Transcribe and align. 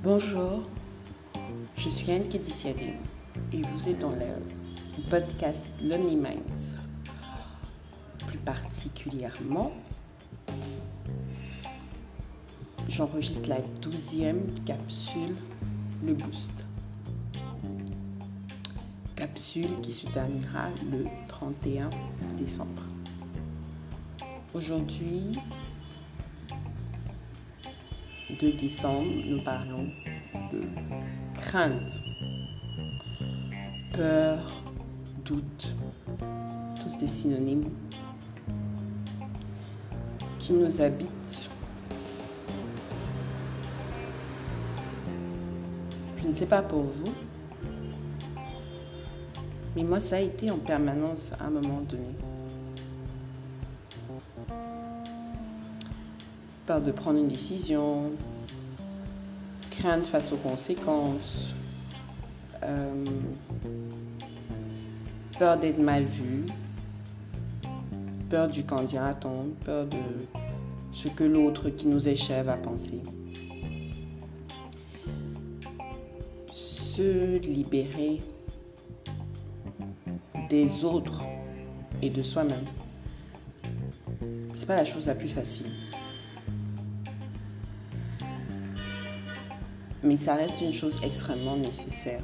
Bonjour, 0.00 0.62
je 1.76 1.88
suis 1.88 2.12
Anne 2.12 2.28
Kedisiadé 2.28 2.92
et 3.52 3.62
vous 3.62 3.88
êtes 3.88 3.98
dans 3.98 4.12
le 4.12 5.08
podcast 5.10 5.66
Lonely 5.82 6.14
Minds. 6.14 6.76
Plus 8.28 8.38
particulièrement, 8.38 9.72
j'enregistre 12.88 13.48
la 13.48 13.60
douzième 13.82 14.46
capsule, 14.64 15.34
le 16.04 16.14
Boost. 16.14 16.64
Capsule 19.16 19.80
qui 19.82 19.90
se 19.90 20.06
terminera 20.06 20.68
le 20.92 21.06
31 21.26 21.90
décembre. 22.36 22.84
Aujourd'hui, 24.54 25.32
2 28.30 28.52
décembre, 28.52 29.10
nous 29.26 29.42
parlons 29.42 29.88
de 30.52 30.60
crainte, 31.34 31.98
peur, 33.94 34.38
doute, 35.24 35.74
tous 36.80 36.98
des 36.98 37.08
synonymes 37.08 37.70
qui 40.38 40.52
nous 40.52 40.80
habitent. 40.82 41.50
Je 46.16 46.28
ne 46.28 46.32
sais 46.32 46.46
pas 46.46 46.60
pour 46.60 46.82
vous, 46.82 47.12
mais 49.74 49.84
moi 49.84 50.00
ça 50.00 50.16
a 50.16 50.20
été 50.20 50.50
en 50.50 50.58
permanence 50.58 51.32
à 51.40 51.46
un 51.46 51.50
moment 51.50 51.80
donné. 51.80 52.14
Peur 56.68 56.82
de 56.82 56.92
prendre 56.92 57.18
une 57.18 57.28
décision, 57.28 58.12
crainte 59.70 60.04
face 60.04 60.32
aux 60.32 60.36
conséquences, 60.36 61.54
euh, 62.62 63.06
peur 65.38 65.56
d'être 65.56 65.78
mal 65.78 66.04
vu, 66.04 66.44
peur 68.28 68.48
du 68.48 68.64
candidat-on, 68.64 69.46
peur 69.64 69.86
de 69.86 69.96
ce 70.92 71.08
que 71.08 71.24
l'autre 71.24 71.70
qui 71.70 71.86
nous 71.86 72.06
échappe 72.06 72.44
va 72.44 72.58
penser. 72.58 73.00
Se 76.52 77.38
libérer 77.38 78.20
des 80.50 80.84
autres 80.84 81.22
et 82.02 82.10
de 82.10 82.22
soi-même. 82.22 82.66
C'est 84.52 84.66
pas 84.66 84.76
la 84.76 84.84
chose 84.84 85.06
la 85.06 85.14
plus 85.14 85.30
facile. 85.30 85.87
Mais 90.02 90.16
ça 90.16 90.34
reste 90.34 90.60
une 90.60 90.72
chose 90.72 90.96
extrêmement 91.02 91.56
nécessaire. 91.56 92.22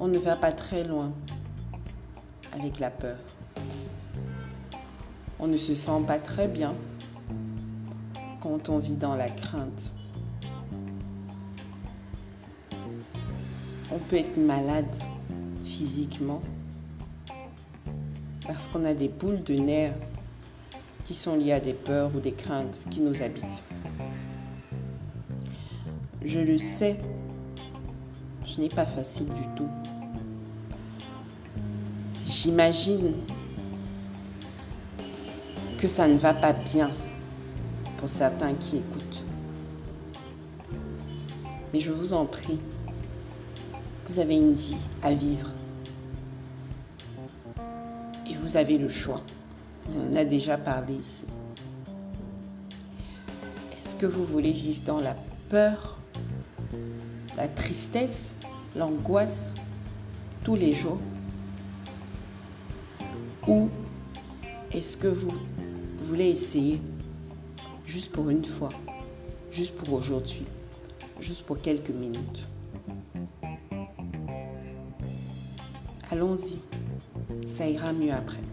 On 0.00 0.08
ne 0.08 0.18
va 0.18 0.36
pas 0.36 0.52
très 0.52 0.84
loin 0.84 1.12
avec 2.52 2.78
la 2.78 2.90
peur. 2.90 3.18
On 5.38 5.46
ne 5.46 5.56
se 5.56 5.74
sent 5.74 6.02
pas 6.06 6.18
très 6.18 6.48
bien 6.48 6.74
quand 8.40 8.68
on 8.68 8.78
vit 8.78 8.96
dans 8.96 9.14
la 9.14 9.28
crainte. 9.28 9.92
On 13.90 13.98
peut 13.98 14.16
être 14.16 14.36
malade 14.38 14.96
physiquement 15.64 16.40
parce 18.46 18.68
qu'on 18.68 18.84
a 18.84 18.94
des 18.94 19.08
boules 19.08 19.42
de 19.44 19.54
nerfs 19.54 19.96
qui 21.06 21.14
sont 21.14 21.36
liées 21.36 21.52
à 21.52 21.60
des 21.60 21.74
peurs 21.74 22.14
ou 22.14 22.20
des 22.20 22.32
craintes 22.32 22.78
qui 22.90 23.00
nous 23.00 23.22
habitent. 23.22 23.62
Je 26.24 26.38
le 26.38 26.56
sais, 26.56 26.98
ce 28.44 28.60
n'est 28.60 28.68
pas 28.68 28.86
facile 28.86 29.26
du 29.26 29.42
tout. 29.56 29.68
J'imagine 32.26 33.14
que 35.78 35.88
ça 35.88 36.06
ne 36.06 36.16
va 36.16 36.32
pas 36.32 36.52
bien 36.52 36.92
pour 37.96 38.08
certains 38.08 38.54
qui 38.54 38.76
écoutent. 38.76 39.24
Mais 41.72 41.80
je 41.80 41.90
vous 41.90 42.12
en 42.12 42.24
prie, 42.24 42.60
vous 44.08 44.18
avez 44.20 44.36
une 44.36 44.54
vie 44.54 44.76
à 45.02 45.12
vivre. 45.12 45.50
Et 48.30 48.34
vous 48.34 48.56
avez 48.56 48.78
le 48.78 48.88
choix. 48.88 49.22
On 49.92 50.12
en 50.12 50.16
a 50.16 50.24
déjà 50.24 50.56
parlé 50.56 50.94
ici. 50.94 51.24
Est-ce 53.72 53.96
que 53.96 54.06
vous 54.06 54.24
voulez 54.24 54.52
vivre 54.52 54.82
dans 54.84 55.00
la 55.00 55.16
peur 55.48 55.98
la 57.36 57.48
tristesse, 57.48 58.34
l'angoisse 58.76 59.54
tous 60.44 60.56
les 60.56 60.74
jours 60.74 61.00
Ou 63.46 63.68
est-ce 64.72 64.96
que 64.96 65.08
vous 65.08 65.32
voulez 65.98 66.28
essayer 66.28 66.80
juste 67.84 68.12
pour 68.12 68.30
une 68.30 68.44
fois, 68.44 68.70
juste 69.50 69.76
pour 69.76 69.92
aujourd'hui, 69.92 70.46
juste 71.20 71.44
pour 71.44 71.60
quelques 71.60 71.90
minutes? 71.90 72.44
Allons-y, 76.10 76.58
ça 77.48 77.66
ira 77.66 77.92
mieux 77.92 78.12
après. 78.12 78.51